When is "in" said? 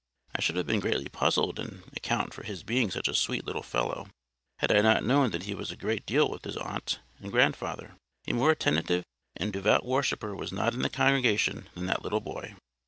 10.73-10.81